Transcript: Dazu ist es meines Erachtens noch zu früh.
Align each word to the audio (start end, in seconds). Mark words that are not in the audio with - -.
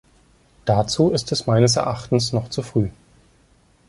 Dazu 0.65 1.11
ist 1.11 1.31
es 1.31 1.45
meines 1.45 1.75
Erachtens 1.75 2.33
noch 2.33 2.49
zu 2.49 2.63
früh. 2.63 2.89